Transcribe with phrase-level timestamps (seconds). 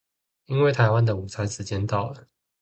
[0.47, 2.27] 因為台灣的午餐時間到了